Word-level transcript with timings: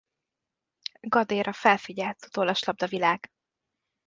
Gade-ra 1.01 1.53
felfigyelt 1.53 2.21
a 2.23 2.27
tollaslabda 2.29 2.87
világ. 2.87 3.31